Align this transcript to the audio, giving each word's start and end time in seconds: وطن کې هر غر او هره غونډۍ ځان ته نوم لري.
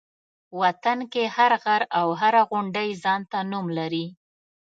وطن 0.61 0.99
کې 1.13 1.23
هر 1.35 1.51
غر 1.63 1.81
او 1.99 2.07
هره 2.21 2.41
غونډۍ 2.49 2.89
ځان 3.03 3.21
ته 3.31 3.39
نوم 3.51 3.65
لري. 3.77 4.05